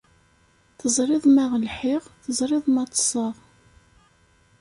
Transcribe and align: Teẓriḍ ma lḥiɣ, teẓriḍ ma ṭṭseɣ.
Teẓriḍ 0.79 1.23
ma 1.35 1.45
lḥiɣ, 1.65 2.03
teẓriḍ 2.23 2.65
ma 2.69 2.83
ṭṭseɣ. 2.89 3.35